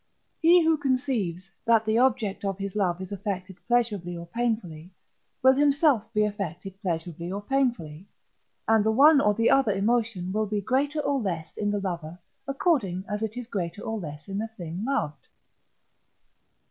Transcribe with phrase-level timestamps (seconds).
[0.41, 4.89] He who conceives, that the object of his love is affected pleasurably or painfully,
[5.43, 8.07] will himself be affected pleasurably or painfully;
[8.67, 12.17] and the one or the other emotion will be greater or less in the lover
[12.47, 15.27] according as it is greater or less in the thing loved.